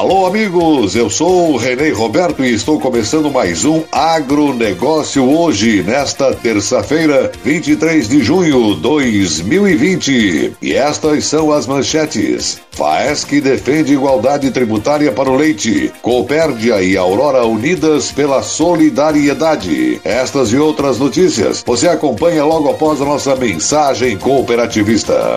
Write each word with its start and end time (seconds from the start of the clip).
Alô, 0.00 0.24
amigos, 0.24 0.96
eu 0.96 1.10
sou 1.10 1.52
o 1.52 1.56
Renê 1.58 1.90
Roberto 1.90 2.42
e 2.42 2.54
estou 2.54 2.80
começando 2.80 3.30
mais 3.30 3.66
um 3.66 3.82
Agronegócio 3.92 5.30
hoje, 5.30 5.82
nesta 5.82 6.34
terça-feira, 6.34 7.30
23 7.44 8.08
de 8.08 8.22
junho 8.22 8.76
de 8.76 8.80
2020. 8.80 10.56
E 10.62 10.72
estas 10.72 11.26
são 11.26 11.52
as 11.52 11.66
manchetes. 11.66 12.62
FAESC 12.70 13.42
defende 13.42 13.92
igualdade 13.92 14.50
tributária 14.50 15.12
para 15.12 15.28
o 15.28 15.36
leite. 15.36 15.92
Copérdia 16.00 16.80
e 16.80 16.96
Aurora 16.96 17.44
unidas 17.44 18.10
pela 18.10 18.42
solidariedade. 18.42 20.00
Estas 20.02 20.50
e 20.50 20.56
outras 20.56 20.98
notícias 20.98 21.62
você 21.62 21.86
acompanha 21.86 22.42
logo 22.42 22.70
após 22.70 23.02
a 23.02 23.04
nossa 23.04 23.36
mensagem 23.36 24.16
cooperativista. 24.16 25.36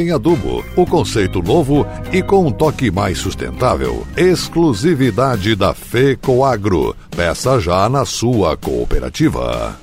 em 0.00 0.10
adubo. 0.10 0.64
O 0.76 0.86
conceito 0.86 1.42
novo 1.42 1.86
e 2.12 2.22
com 2.22 2.46
um 2.46 2.50
toque 2.50 2.90
mais 2.90 3.18
sustentável. 3.18 4.06
Exclusividade 4.16 5.54
da 5.54 5.74
FECOAGRO. 5.74 6.96
Peça 7.14 7.60
já 7.60 7.88
na 7.88 8.04
sua 8.04 8.56
cooperativa. 8.56 9.78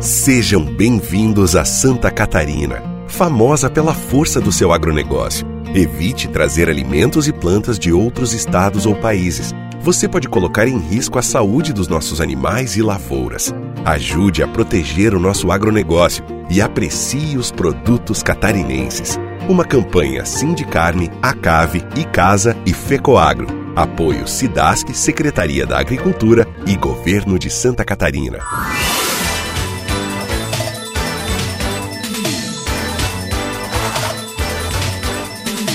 Sejam 0.00 0.64
bem-vindos 0.64 1.54
a 1.54 1.64
Santa 1.64 2.10
Catarina, 2.10 2.82
famosa 3.06 3.68
pela 3.68 3.92
força 3.92 4.40
do 4.40 4.50
seu 4.50 4.72
agronegócio. 4.72 5.46
Evite 5.74 6.26
trazer 6.26 6.68
alimentos 6.68 7.28
e 7.28 7.32
plantas 7.32 7.78
de 7.78 7.92
outros 7.92 8.32
estados 8.32 8.86
ou 8.86 8.96
países. 8.96 9.54
Você 9.82 10.06
pode 10.06 10.28
colocar 10.28 10.68
em 10.68 10.78
risco 10.78 11.18
a 11.18 11.22
saúde 11.22 11.72
dos 11.72 11.88
nossos 11.88 12.20
animais 12.20 12.76
e 12.76 12.82
lavouras. 12.82 13.50
Ajude 13.82 14.42
a 14.42 14.48
proteger 14.48 15.14
o 15.14 15.18
nosso 15.18 15.50
agronegócio 15.50 16.22
e 16.50 16.60
aprecie 16.60 17.38
os 17.38 17.50
produtos 17.50 18.22
catarinenses. 18.22 19.18
Uma 19.48 19.64
campanha 19.64 20.26
Sindicarne, 20.26 21.10
Acave, 21.22 21.82
Icasa 21.96 22.54
e 22.66 22.74
Fecoagro. 22.74 23.46
Apoio 23.74 24.28
Sidasc, 24.28 24.94
Secretaria 24.94 25.66
da 25.66 25.78
Agricultura 25.78 26.46
e 26.66 26.76
Governo 26.76 27.38
de 27.38 27.48
Santa 27.48 27.82
Catarina. 27.82 28.38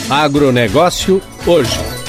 Agronegócio 0.08 1.20
hoje. 1.48 2.05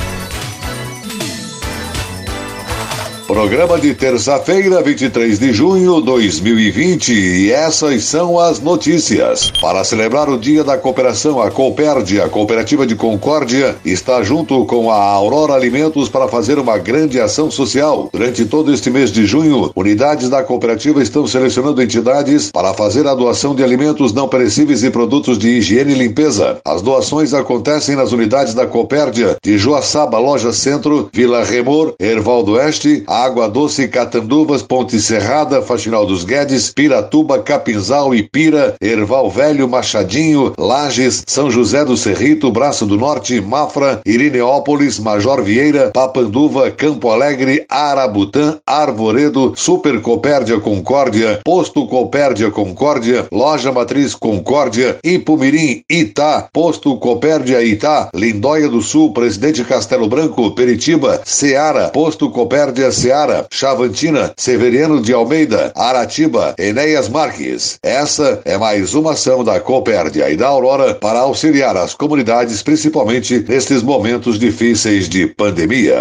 Programa 3.27 3.77
de 3.81 3.93
terça-feira, 3.93 4.81
23 4.81 5.41
de 5.41 5.53
junho 5.53 5.99
de 5.99 6.07
2020, 6.07 7.13
e 7.13 7.51
essas 7.51 8.05
são 8.05 8.39
as 8.39 8.61
notícias. 8.61 9.51
Para 9.61 9.83
celebrar 9.83 10.29
o 10.29 10.39
Dia 10.39 10.63
da 10.63 10.79
Cooperação, 10.79 11.43
a 11.43 11.51
Coopérdia, 11.51 12.29
Cooperativa 12.29 12.87
de 12.87 12.95
Concórdia, 12.95 13.77
está 13.85 14.23
junto 14.23 14.65
com 14.65 14.93
a 14.93 15.03
Aurora 15.03 15.55
Alimentos 15.55 16.09
para 16.09 16.29
fazer 16.29 16.57
uma 16.57 16.79
grande 16.79 17.21
ação 17.21 17.51
social. 17.51 18.09
Durante 18.13 18.45
todo 18.45 18.73
este 18.73 18.91
mês 18.91 19.11
de 19.11 19.27
junho, 19.27 19.73
unidades 19.75 20.29
da 20.29 20.45
cooperativa 20.45 21.03
estão 21.03 21.27
selecionando 21.27 21.83
entidades 21.83 22.53
para 22.53 22.75
fazer 22.75 23.09
a 23.09 23.15
doação 23.15 23.57
de 23.57 23.65
alimentos 23.65 24.13
não 24.13 24.29
perecíveis 24.29 24.85
e 24.85 24.91
produtos 24.91 25.37
de 25.37 25.49
higiene 25.49 25.95
e 25.95 25.99
limpeza. 25.99 26.59
As 26.65 26.81
doações 26.81 27.35
acontecem 27.35 27.97
nas 27.97 28.13
unidades 28.13 28.55
da 28.55 28.69
Coopérdia 28.69 29.37
de 29.43 29.59
Joaçaba, 29.59 30.17
Loja 30.17 30.53
Centro, 30.53 31.11
Vila 31.13 31.43
Remor, 31.43 31.93
Erval 31.99 32.45
do 32.45 32.53
Oeste, 32.53 33.03
Água 33.17 33.49
Doce, 33.49 33.89
Catanduvas, 33.89 34.63
Ponte 34.63 35.01
Serrada, 35.01 35.63
Faxinal 35.63 36.05
dos 36.05 36.23
Guedes, 36.23 36.71
Piratuba, 36.71 37.39
Capinzal, 37.39 38.15
Ipira, 38.15 38.77
Erval 38.79 39.31
Velho, 39.31 39.67
Machadinho, 39.67 40.53
Lages, 40.59 41.25
São 41.27 41.51
José 41.51 41.83
do 41.83 41.97
Cerrito, 41.97 42.53
Braço 42.53 42.85
do 42.85 42.99
Norte, 42.99 43.41
Mafra, 43.41 44.03
Irineópolis, 44.05 44.99
Major 44.99 45.43
Vieira, 45.43 45.91
Papanduva, 45.95 46.71
Campo 46.71 47.09
Alegre, 47.09 47.65
Arabutã, 47.71 48.59
Arvoredo, 48.67 49.55
Super 49.57 50.03
Copérdia 50.03 50.61
Concórdia, 50.61 51.41
Posto 51.43 51.87
Copérdia 51.87 52.51
Concórdia, 52.51 53.27
Loja 53.33 53.73
Matriz 53.73 54.15
Concórdia, 54.15 54.99
Ipumirim, 55.03 55.83
Itá, 55.89 56.51
Posto 56.53 56.95
Copérdia 56.99 57.63
Itá, 57.63 58.11
Lindóia 58.15 58.69
do 58.69 58.83
Sul, 58.83 59.15
Presidente 59.15 59.65
Castelo 59.65 60.07
Branco, 60.07 60.51
Peritiba, 60.55 61.23
Seara, 61.25 61.89
Posto 61.89 62.31
Copérdia 62.31 62.93
Seara, 63.07 63.47
Chavantina, 63.53 64.33
Severiano 64.37 65.01
de 65.01 65.13
Almeida, 65.13 65.71
Aratiba, 65.77 66.57
Enéas 66.59 67.09
Marques. 67.09 67.79
Essa 67.81 68.41
é 68.45 68.59
mais 68.59 68.95
uma 68.95 69.13
ação 69.13 69.45
da 69.45 69.61
Copérdia 69.61 70.29
e 70.29 70.37
da 70.37 70.49
Aurora 70.49 70.93
para 70.93 71.21
auxiliar 71.21 71.77
as 71.77 71.95
comunidades, 71.95 72.65
principalmente 72.65 73.45
nestes 73.49 73.81
momentos 73.81 74.41
difíceis 74.41 75.09
de 75.09 75.29
pandemia. 75.29 75.97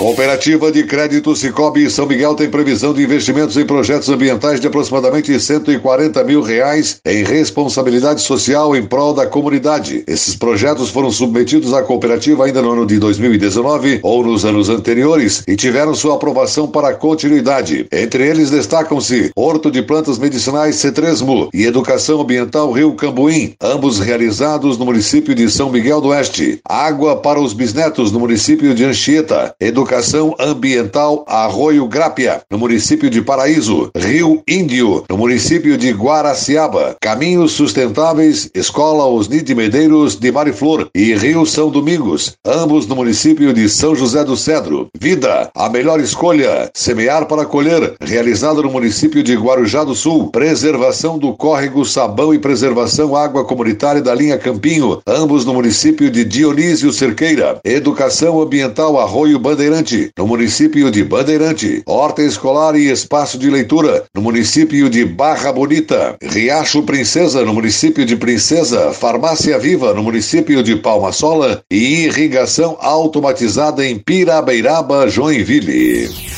Cooperativa 0.00 0.72
de 0.72 0.82
Crédito 0.84 1.36
Cicobi 1.36 1.90
São 1.90 2.06
Miguel 2.06 2.34
tem 2.34 2.48
previsão 2.48 2.94
de 2.94 3.02
investimentos 3.02 3.54
em 3.58 3.66
projetos 3.66 4.08
ambientais 4.08 4.58
de 4.58 4.66
aproximadamente 4.66 5.38
140 5.38 6.24
mil 6.24 6.40
reais 6.40 7.02
em 7.04 7.22
responsabilidade 7.22 8.22
social 8.22 8.74
em 8.74 8.82
prol 8.82 9.12
da 9.12 9.26
comunidade. 9.26 10.02
Esses 10.08 10.34
projetos 10.34 10.88
foram 10.88 11.10
submetidos 11.10 11.74
à 11.74 11.82
cooperativa 11.82 12.46
ainda 12.46 12.62
no 12.62 12.70
ano 12.70 12.86
de 12.86 12.98
2019 12.98 14.00
ou 14.02 14.24
nos 14.24 14.46
anos 14.46 14.70
anteriores 14.70 15.42
e 15.46 15.54
tiveram 15.54 15.94
sua 15.94 16.14
aprovação 16.14 16.66
para 16.66 16.94
continuidade. 16.94 17.86
Entre 17.92 18.26
eles 18.26 18.48
destacam-se 18.48 19.30
Horto 19.36 19.70
de 19.70 19.82
Plantas 19.82 20.18
Medicinais 20.18 20.76
C3MU 20.76 21.50
e 21.52 21.66
Educação 21.66 22.22
Ambiental 22.22 22.72
Rio 22.72 22.94
Cambuim, 22.94 23.52
ambos 23.60 23.98
realizados 23.98 24.78
no 24.78 24.86
município 24.86 25.34
de 25.34 25.50
São 25.50 25.68
Miguel 25.68 26.00
do 26.00 26.08
Oeste. 26.08 26.58
Água 26.66 27.16
para 27.16 27.38
os 27.38 27.52
bisnetos 27.52 28.10
no 28.10 28.18
município 28.18 28.74
de 28.74 28.82
Anchieta. 28.82 29.54
Educação 29.60 29.89
Educação 29.90 30.36
Ambiental 30.38 31.24
Arroio 31.26 31.84
Grápia, 31.88 32.42
no 32.48 32.56
município 32.56 33.10
de 33.10 33.20
Paraíso, 33.20 33.90
Rio 33.96 34.40
Índio, 34.46 35.02
no 35.10 35.18
município 35.18 35.76
de 35.76 35.90
Guaraciaba, 35.90 36.94
Caminhos 37.00 37.50
Sustentáveis, 37.50 38.48
Escola 38.54 39.04
Osni 39.06 39.42
de 39.42 39.52
Medeiros 39.52 40.14
de 40.14 40.30
Mariflor 40.30 40.88
e 40.94 41.12
Rio 41.16 41.44
São 41.44 41.72
Domingos, 41.72 42.34
ambos 42.46 42.86
no 42.86 42.94
município 42.94 43.52
de 43.52 43.68
São 43.68 43.96
José 43.96 44.22
do 44.22 44.36
Cedro. 44.36 44.86
Vida, 44.96 45.50
a 45.56 45.68
melhor 45.68 45.98
escolha, 45.98 46.70
semear 46.72 47.26
para 47.26 47.44
colher, 47.44 47.96
realizado 48.00 48.62
no 48.62 48.70
município 48.70 49.24
de 49.24 49.34
Guarujá 49.34 49.82
do 49.82 49.96
Sul, 49.96 50.30
preservação 50.30 51.18
do 51.18 51.34
córrego 51.34 51.84
Sabão 51.84 52.32
e 52.32 52.38
preservação 52.38 53.16
água 53.16 53.44
comunitária 53.44 54.00
da 54.00 54.14
linha 54.14 54.38
Campinho, 54.38 55.02
ambos 55.04 55.44
no 55.44 55.52
município 55.52 56.08
de 56.08 56.24
Dionísio 56.24 56.92
Cerqueira, 56.92 57.58
educação 57.64 58.40
ambiental 58.40 58.96
Arroio 58.96 59.40
Bandeirante 59.40 59.79
Bandeirante, 59.80 60.10
no 60.16 60.26
município 60.26 60.90
de 60.90 61.04
Bandeirante, 61.04 61.82
Horta 61.86 62.22
Escolar 62.22 62.76
e 62.76 62.90
Espaço 62.90 63.38
de 63.38 63.48
Leitura, 63.48 64.04
no 64.14 64.20
município 64.20 64.90
de 64.90 65.04
Barra 65.04 65.52
Bonita, 65.52 66.16
Riacho 66.22 66.82
Princesa, 66.82 67.44
no 67.44 67.54
município 67.54 68.04
de 68.04 68.16
Princesa, 68.16 68.92
Farmácia 68.92 69.58
Viva, 69.58 69.94
no 69.94 70.02
município 70.02 70.62
de 70.62 70.76
Palma 70.76 71.12
Sola 71.12 71.62
e 71.70 72.04
irrigação 72.04 72.76
automatizada 72.80 73.84
em 73.84 73.98
Pirabeiraba, 73.98 75.08
Joinville. 75.08 76.29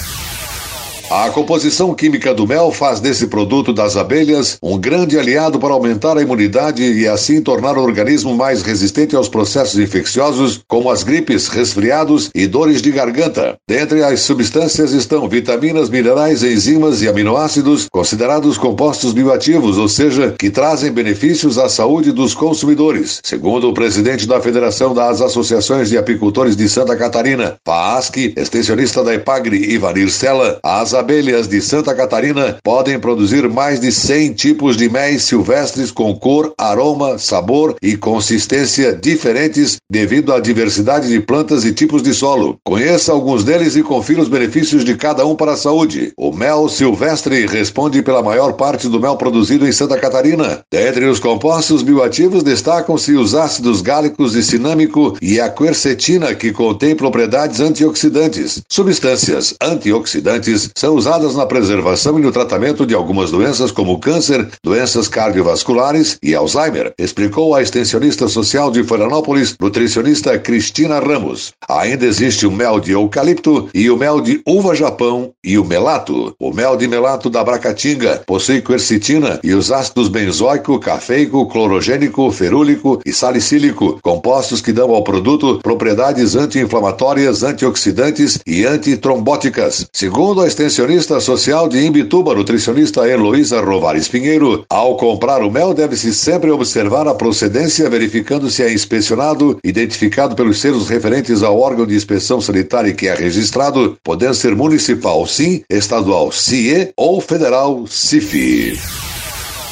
A 1.15 1.29
composição 1.29 1.93
química 1.93 2.33
do 2.33 2.47
mel 2.47 2.73
faz 2.73 2.99
desse 2.99 3.27
produto 3.27 3.71
das 3.71 3.99
abelhas 3.99 4.57
um 4.63 4.79
grande 4.79 5.19
aliado 5.19 5.59
para 5.59 5.75
aumentar 5.75 6.17
a 6.17 6.23
imunidade 6.23 6.83
e 6.83 7.07
assim 7.07 7.43
tornar 7.43 7.77
o 7.77 7.83
organismo 7.83 8.35
mais 8.35 8.63
resistente 8.63 9.15
aos 9.15 9.29
processos 9.29 9.79
infecciosos, 9.79 10.63
como 10.67 10.91
as 10.91 11.03
gripes, 11.03 11.49
resfriados 11.49 12.31
e 12.35 12.47
dores 12.47 12.81
de 12.81 12.91
garganta. 12.91 13.59
Dentre 13.69 14.03
as 14.03 14.21
substâncias 14.21 14.93
estão 14.93 15.29
vitaminas, 15.29 15.91
minerais, 15.91 16.43
enzimas 16.43 17.03
e 17.03 17.09
aminoácidos, 17.11 17.89
considerados 17.93 18.57
compostos 18.57 19.13
bioativos, 19.13 19.77
ou 19.77 19.91
seja, 19.91 20.35
que 20.39 20.49
trazem 20.49 20.91
benefícios 20.91 21.59
à 21.59 21.69
saúde 21.69 22.11
dos 22.11 22.33
consumidores. 22.33 23.21
Segundo 23.23 23.69
o 23.69 23.75
presidente 23.75 24.27
da 24.27 24.41
Federação 24.41 24.95
das 24.95 25.21
Associações 25.21 25.91
de 25.91 25.99
Apicultores 25.99 26.57
de 26.57 26.67
Santa 26.71 26.97
Catarina, 26.97 27.57
FAASC, 27.67 28.33
extensionista 28.35 29.05
da 29.05 29.15
EPAGRE, 29.15 29.75
Ivanir 29.75 30.11
Sela, 30.11 30.59
as 30.63 31.02
abelhas 31.03 31.49
de 31.49 31.61
Santa 31.61 31.93
Catarina 31.95 32.57
podem 32.63 32.99
produzir 32.99 33.49
mais 33.49 33.81
de 33.81 33.91
100 33.91 34.35
tipos 34.35 34.77
de 34.77 34.89
mel 34.89 35.19
silvestres 35.19 35.91
com 35.91 36.15
cor, 36.17 36.55
aroma, 36.57 37.19
sabor 37.19 37.75
e 37.83 37.97
consistência 37.97 38.95
diferentes 38.95 39.79
devido 39.91 40.33
à 40.33 40.39
diversidade 40.39 41.09
de 41.09 41.19
plantas 41.19 41.65
e 41.65 41.73
tipos 41.73 42.03
de 42.03 42.15
solo. 42.15 42.57
Conheça 42.65 43.11
alguns 43.11 43.43
deles 43.43 43.75
e 43.75 43.83
confira 43.83 44.23
os 44.23 44.29
benefícios 44.29 44.85
de 44.85 44.95
cada 44.95 45.27
um 45.27 45.35
para 45.35 45.53
a 45.53 45.57
saúde. 45.57 46.13
O 46.17 46.33
mel 46.33 46.69
silvestre 46.69 47.47
responde 47.47 48.01
pela 48.01 48.23
maior 48.23 48.53
parte 48.53 48.89
do 48.89 49.01
mel 49.01 49.17
produzido 49.17 49.67
em 49.67 49.73
Santa 49.73 49.99
Catarina. 49.99 50.61
Dentre 50.71 51.07
os 51.07 51.19
compostos 51.19 51.83
bioativos 51.83 52.45
destacam-se 52.45 53.13
os 53.13 53.35
ácidos 53.35 53.83
gálicos 53.83 54.37
e 54.37 54.43
cinâmico 54.43 55.17
e 55.21 55.41
a 55.41 55.51
quercetina, 55.51 56.33
que 56.33 56.53
contém 56.53 56.95
propriedades 56.95 57.59
antioxidantes. 57.61 58.63
Substâncias 58.71 59.55
antioxidantes 59.61 60.71
são 60.83 60.97
usadas 60.97 61.37
na 61.37 61.47
preservação 61.47 62.19
e 62.19 62.23
no 62.23 62.33
tratamento 62.33 62.85
de 62.85 62.93
algumas 62.93 63.31
doenças 63.31 63.71
como 63.71 64.01
câncer, 64.01 64.49
doenças 64.65 65.07
cardiovasculares 65.07 66.19
e 66.21 66.35
Alzheimer, 66.35 66.93
explicou 66.99 67.55
a 67.55 67.63
extensionista 67.63 68.27
social 68.27 68.69
de 68.69 68.83
Florianópolis, 68.83 69.55
nutricionista 69.61 70.37
Cristina 70.41 70.99
Ramos. 70.99 71.53
Ainda 71.69 72.05
existe 72.05 72.49
o 72.49 72.51
mel 72.51 72.81
de 72.81 72.91
eucalipto 72.91 73.69
e 73.73 73.89
o 73.89 73.97
mel 73.97 74.21
de 74.21 74.43
uva 74.45 74.75
japão 74.75 75.31
e 75.45 75.57
o 75.57 75.65
melato. 75.65 76.35
O 76.37 76.53
mel 76.53 76.77
de 76.77 76.89
melato 76.89 77.31
da 77.31 77.45
Bracatinga 77.45 78.21
possui 78.27 78.61
quercetina 78.61 79.39
e 79.45 79.55
os 79.55 79.71
ácidos 79.71 80.09
benzoico, 80.09 80.81
cafeico, 80.81 81.47
clorogênico, 81.47 82.29
ferúlico 82.33 83.01
e 83.07 83.13
salicílico, 83.13 84.01
compostos 84.03 84.61
que 84.61 84.73
dão 84.73 84.93
ao 84.93 85.05
produto 85.05 85.61
propriedades 85.63 86.35
anti-inflamatórias, 86.35 87.45
antioxidantes 87.45 88.41
e 88.45 88.67
antitrombóticas. 88.67 89.87
Segundo 89.93 90.41
a 90.41 90.49
extensionista 90.49 90.72
social 91.21 91.69
de 91.69 91.85
Imbituba, 91.85 92.35
nutricionista 92.35 93.07
Heloísa 93.09 93.61
Rovares 93.61 94.09
Pinheiro, 94.09 94.65
ao 94.71 94.97
comprar 94.97 95.43
o 95.43 95.51
mel 95.51 95.75
deve-se 95.75 96.15
sempre 96.15 96.51
observar 96.51 97.07
a 97.07 97.15
procedência, 97.15 97.91
verificando 97.91 98.51
se 98.51 98.63
é 98.63 98.73
inspecionado, 98.73 99.59
identificado 99.63 100.35
pelos 100.35 100.61
selos 100.61 100.89
referentes 100.89 101.43
ao 101.43 101.59
órgão 101.59 101.87
de 101.87 101.95
inspeção 101.95 102.41
sanitária 102.41 102.93
que 102.93 103.07
é 103.07 103.15
registrado, 103.15 103.99
podendo 104.03 104.35
ser 104.35 104.57
municipal 104.57 105.27
sim, 105.27 105.63
estadual 105.69 106.33
CIE 106.33 106.93
ou 106.97 107.21
federal 107.21 107.87
CIFI. 107.87 109.12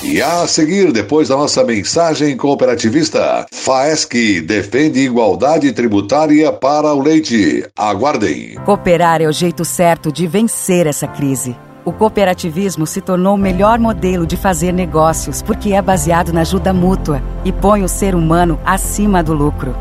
E 0.03 0.23
a 0.23 0.47
seguir, 0.47 0.93
depois 0.93 1.29
da 1.29 1.37
nossa 1.37 1.63
mensagem 1.63 2.35
cooperativista, 2.35 3.45
FAESC 3.53 4.41
defende 4.41 5.01
igualdade 5.01 5.71
tributária 5.73 6.51
para 6.51 6.95
o 6.95 7.03
leite. 7.03 7.67
Aguardem. 7.77 8.55
Cooperar 8.65 9.21
é 9.21 9.27
o 9.27 9.33
jeito 9.33 9.63
certo 9.63 10.11
de 10.11 10.27
vencer 10.27 10.87
essa 10.87 11.07
crise. 11.07 11.55
O 11.85 11.93
cooperativismo 11.93 12.87
se 12.87 13.03
tornou 13.03 13.35
o 13.35 13.39
melhor 13.39 13.79
modelo 13.79 14.27
de 14.27 14.39
fazer 14.39 14.73
negócios 14.73 15.43
porque 15.43 15.75
é 15.75 15.83
baseado 15.83 16.33
na 16.33 16.41
ajuda 16.41 16.73
mútua 16.73 17.23
e 17.45 17.53
põe 17.53 17.83
o 17.83 17.89
ser 17.89 18.15
humano 18.15 18.59
acima 18.65 19.23
do 19.23 19.35
lucro. 19.35 19.77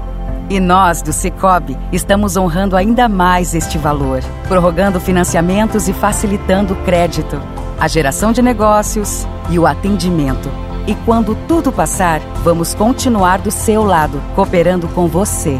E 0.50 0.60
nós, 0.60 1.02
do 1.02 1.14
Cicobi, 1.14 1.78
estamos 1.94 2.36
honrando 2.36 2.76
ainda 2.76 3.08
mais 3.08 3.54
este 3.54 3.78
valor, 3.78 4.22
prorrogando 4.50 5.00
financiamentos 5.00 5.88
e 5.88 5.94
facilitando 5.94 6.74
o 6.74 6.84
crédito, 6.84 7.40
a 7.80 7.88
geração 7.88 8.32
de 8.32 8.42
negócios 8.42 9.26
e 9.50 9.58
o 9.58 9.66
atendimento 9.66 10.50
e 10.90 10.96
quando 11.06 11.36
tudo 11.48 11.72
passar, 11.72 12.20
vamos 12.44 12.74
continuar 12.74 13.40
do 13.40 13.52
seu 13.52 13.84
lado, 13.84 14.20
cooperando 14.34 14.88
com 14.88 15.08
você. 15.08 15.60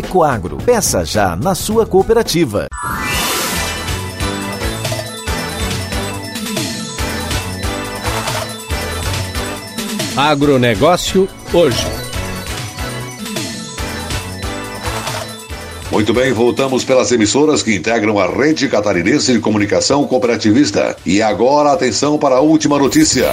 Peça 0.57 1.05
já 1.05 1.35
na 1.35 1.55
sua 1.55 1.85
cooperativa. 1.85 2.67
Agronegócio 10.15 11.27
hoje. 11.53 11.85
Muito 15.91 16.13
bem, 16.13 16.31
voltamos 16.31 16.85
pelas 16.85 17.11
emissoras 17.11 17.61
que 17.61 17.75
integram 17.75 18.17
a 18.17 18.25
rede 18.25 18.69
catarinense 18.69 19.33
de 19.33 19.39
comunicação 19.39 20.07
cooperativista. 20.07 20.95
E 21.05 21.21
agora, 21.21 21.73
atenção 21.73 22.17
para 22.17 22.35
a 22.35 22.39
última 22.39 22.79
notícia. 22.79 23.29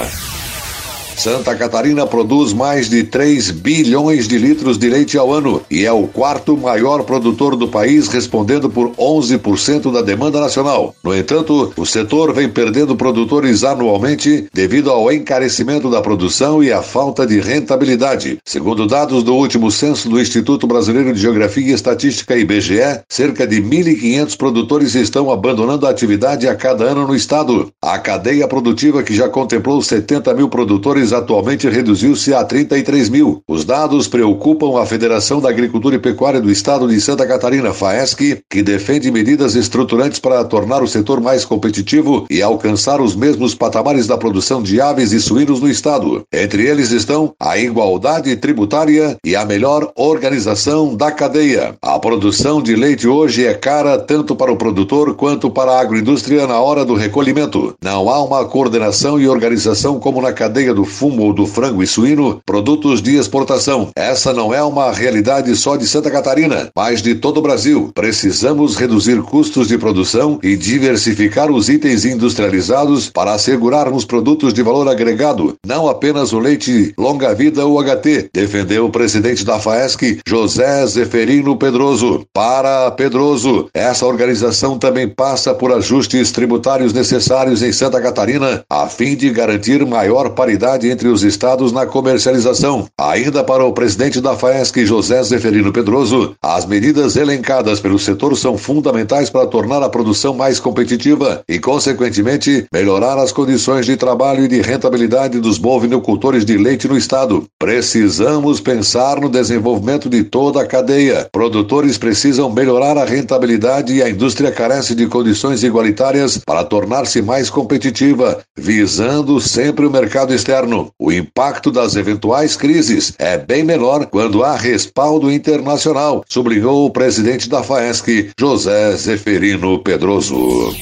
Santa 1.19 1.53
Catarina 1.53 2.07
produz 2.07 2.53
mais 2.53 2.89
de 2.89 3.03
3 3.03 3.51
bilhões 3.51 4.25
de 4.25 4.37
litros 4.37 4.77
de 4.77 4.89
leite 4.89 5.17
ao 5.17 5.33
ano 5.33 5.61
e 5.69 5.85
é 5.85 5.91
o 5.91 6.07
quarto 6.07 6.55
maior 6.55 7.03
produtor 7.03 7.57
do 7.57 7.67
país, 7.67 8.07
respondendo 8.07 8.69
por 8.69 8.91
11% 8.91 9.91
da 9.91 10.01
demanda 10.01 10.39
nacional. 10.39 10.95
No 11.03 11.13
entanto, 11.13 11.73
o 11.75 11.85
setor 11.85 12.33
vem 12.33 12.47
perdendo 12.47 12.95
produtores 12.95 13.65
anualmente 13.65 14.47
devido 14.53 14.89
ao 14.91 15.11
encarecimento 15.11 15.91
da 15.91 16.01
produção 16.01 16.63
e 16.63 16.71
à 16.71 16.81
falta 16.81 17.27
de 17.27 17.41
rentabilidade. 17.41 18.37
Segundo 18.45 18.87
dados 18.87 19.21
do 19.21 19.35
último 19.35 19.69
censo 19.69 20.07
do 20.07 20.21
Instituto 20.21 20.65
Brasileiro 20.67 21.13
de 21.13 21.19
Geografia 21.19 21.67
e 21.67 21.73
Estatística 21.73 22.37
IBGE, 22.37 23.01
cerca 23.09 23.45
de 23.45 23.61
1.500 23.61 24.37
produtores 24.37 24.95
estão 24.95 25.29
abandonando 25.29 25.85
a 25.85 25.89
atividade 25.89 26.47
a 26.47 26.55
cada 26.55 26.85
ano 26.85 27.05
no 27.05 27.13
estado. 27.13 27.69
A 27.81 27.99
cadeia 27.99 28.47
produtiva, 28.47 29.03
que 29.03 29.13
já 29.13 29.27
contemplou 29.27 29.81
70 29.81 30.33
mil 30.33 30.47
produtores 30.47 31.08
atualmente 31.13 31.67
reduziu-se 31.67 32.33
a 32.33 32.43
33 32.43 33.09
mil. 33.09 33.41
Os 33.47 33.63
dados 33.63 34.07
preocupam 34.07 34.79
a 34.79 34.85
Federação 34.85 35.39
da 35.39 35.49
Agricultura 35.49 35.95
e 35.95 35.99
Pecuária 35.99 36.41
do 36.41 36.51
Estado 36.51 36.87
de 36.87 36.99
Santa 36.99 37.25
Catarina, 37.25 37.73
FAESC, 37.73 38.41
que 38.49 38.63
defende 38.63 39.11
medidas 39.11 39.55
estruturantes 39.55 40.19
para 40.19 40.43
tornar 40.43 40.81
o 40.81 40.87
setor 40.87 41.21
mais 41.21 41.45
competitivo 41.45 42.25
e 42.29 42.41
alcançar 42.41 43.01
os 43.01 43.15
mesmos 43.15 43.53
patamares 43.53 44.07
da 44.07 44.17
produção 44.17 44.61
de 44.61 44.81
aves 44.81 45.11
e 45.11 45.19
suínos 45.19 45.59
no 45.59 45.69
Estado. 45.69 46.23
Entre 46.33 46.65
eles 46.65 46.91
estão 46.91 47.33
a 47.39 47.57
igualdade 47.57 48.35
tributária 48.35 49.17
e 49.23 49.35
a 49.35 49.45
melhor 49.45 49.91
organização 49.95 50.95
da 50.95 51.11
cadeia. 51.11 51.75
A 51.81 51.97
produção 51.99 52.61
de 52.61 52.75
leite 52.75 53.07
hoje 53.07 53.45
é 53.45 53.53
cara 53.53 53.97
tanto 53.97 54.35
para 54.35 54.51
o 54.51 54.57
produtor 54.57 55.15
quanto 55.15 55.49
para 55.49 55.71
a 55.71 55.81
agroindústria 55.81 56.47
na 56.47 56.59
hora 56.59 56.85
do 56.85 56.95
recolhimento. 56.95 57.75
Não 57.83 58.09
há 58.09 58.23
uma 58.23 58.45
coordenação 58.45 59.19
e 59.19 59.27
organização 59.27 59.99
como 59.99 60.21
na 60.21 60.33
cadeia 60.33 60.73
do 60.73 60.85
fumo 60.99 61.31
do 61.31 61.47
frango 61.47 61.81
e 61.81 61.87
suíno, 61.87 62.41
produtos 62.45 63.01
de 63.01 63.15
exportação. 63.15 63.87
Essa 63.95 64.33
não 64.33 64.53
é 64.53 64.61
uma 64.61 64.91
realidade 64.91 65.55
só 65.55 65.77
de 65.77 65.87
Santa 65.87 66.11
Catarina, 66.11 66.69
mas 66.75 67.01
de 67.01 67.15
todo 67.15 67.37
o 67.37 67.41
Brasil. 67.41 67.89
Precisamos 67.95 68.75
reduzir 68.75 69.21
custos 69.21 69.69
de 69.69 69.77
produção 69.77 70.39
e 70.43 70.57
diversificar 70.57 71.49
os 71.49 71.69
itens 71.69 72.03
industrializados 72.03 73.09
para 73.09 73.31
assegurarmos 73.31 74.03
produtos 74.03 74.53
de 74.53 74.61
valor 74.61 74.89
agregado, 74.89 75.55
não 75.65 75.87
apenas 75.87 76.33
o 76.33 76.39
leite 76.39 76.93
longa-vida 76.97 77.65
UHT, 77.65 78.31
defendeu 78.33 78.87
o 78.87 78.91
presidente 78.91 79.45
da 79.45 79.57
FAESC, 79.57 80.19
José 80.27 80.85
Zeferino 80.85 81.55
Pedroso. 81.55 82.25
Para 82.33 82.91
Pedroso, 82.91 83.69
essa 83.73 84.05
organização 84.05 84.77
também 84.77 85.07
passa 85.07 85.53
por 85.53 85.71
ajustes 85.71 86.31
tributários 86.31 86.91
necessários 86.91 87.63
em 87.63 87.71
Santa 87.71 88.01
Catarina, 88.01 88.65
a 88.69 88.87
fim 88.87 89.15
de 89.15 89.29
garantir 89.29 89.85
maior 89.85 90.31
paridade 90.31 90.88
entre 90.89 91.07
os 91.07 91.23
estados 91.23 91.71
na 91.71 91.85
comercialização. 91.85 92.87
Ainda 92.99 93.43
para 93.43 93.63
o 93.63 93.73
presidente 93.73 94.21
da 94.21 94.35
FAESC, 94.35 94.85
José 94.85 95.21
Zeferino 95.23 95.71
Pedroso, 95.71 96.35
as 96.41 96.65
medidas 96.65 97.15
elencadas 97.15 97.79
pelo 97.79 97.99
setor 97.99 98.35
são 98.37 98.57
fundamentais 98.57 99.29
para 99.29 99.47
tornar 99.47 99.81
a 99.81 99.89
produção 99.89 100.33
mais 100.33 100.59
competitiva 100.59 101.41
e, 101.47 101.59
consequentemente, 101.59 102.65
melhorar 102.71 103.17
as 103.17 103.31
condições 103.31 103.85
de 103.85 103.97
trabalho 103.97 104.45
e 104.45 104.47
de 104.47 104.61
rentabilidade 104.61 105.39
dos 105.39 105.57
bovinocultores 105.57 106.45
de 106.45 106.57
leite 106.57 106.87
no 106.87 106.97
estado. 106.97 107.45
Precisamos 107.57 108.59
pensar 108.59 109.19
no 109.19 109.29
desenvolvimento 109.29 110.09
de 110.09 110.23
toda 110.23 110.61
a 110.61 110.67
cadeia. 110.67 111.27
Produtores 111.31 111.97
precisam 111.97 112.51
melhorar 112.51 112.97
a 112.97 113.05
rentabilidade 113.05 113.93
e 113.93 114.03
a 114.03 114.09
indústria 114.09 114.51
carece 114.51 114.93
de 114.93 115.07
condições 115.07 115.63
igualitárias 115.63 116.37
para 116.37 116.63
tornar-se 116.63 117.21
mais 117.21 117.49
competitiva, 117.49 118.39
visando 118.57 119.39
sempre 119.41 119.85
o 119.85 119.91
mercado 119.91 120.33
externo 120.33 120.68
o 120.97 121.11
impacto 121.11 121.71
das 121.71 121.95
eventuais 121.95 122.55
crises 122.55 123.13
é 123.17 123.37
bem 123.37 123.63
menor 123.63 124.05
quando 124.05 124.43
há 124.43 124.55
respaldo 124.55 125.31
internacional, 125.31 126.23
sublinhou 126.27 126.85
o 126.85 126.91
presidente 126.91 127.49
da 127.49 127.63
FAESC, 127.63 128.31
José 128.39 128.95
Zeferino 128.95 129.79
Pedroso. 129.79 130.73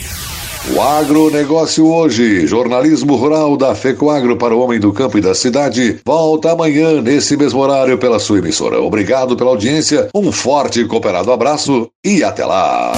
O 0.76 0.82
agronegócio 0.82 1.88
hoje, 1.88 2.46
jornalismo 2.46 3.16
rural 3.16 3.56
da 3.56 3.74
FECOAGro 3.74 4.36
para 4.36 4.54
o 4.54 4.60
homem 4.60 4.80
do 4.80 4.92
campo 4.92 5.18
e 5.18 5.22
da 5.22 5.34
cidade, 5.34 6.00
volta 6.06 6.52
amanhã 6.52 7.02
nesse 7.02 7.38
mesmo 7.38 7.60
horário 7.62 7.98
pela 7.98 8.20
sua 8.20 8.40
emissora. 8.40 8.82
Obrigado 8.82 9.38
pela 9.38 9.52
audiência, 9.52 10.10
um 10.14 10.30
forte 10.30 10.82
e 10.82 10.86
cooperado 10.86 11.32
abraço 11.32 11.90
e 12.04 12.22
até 12.22 12.46
lá. 12.46 12.92